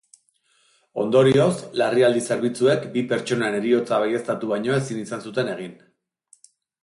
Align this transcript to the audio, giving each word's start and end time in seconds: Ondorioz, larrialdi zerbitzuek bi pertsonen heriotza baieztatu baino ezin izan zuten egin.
Ondorioz, 1.01 1.51
larrialdi 1.81 2.23
zerbitzuek 2.29 2.87
bi 2.97 3.03
pertsonen 3.13 3.57
heriotza 3.59 4.01
baieztatu 4.05 4.49
baino 4.53 4.75
ezin 4.81 5.03
izan 5.05 5.25
zuten 5.27 5.53
egin. 5.55 5.77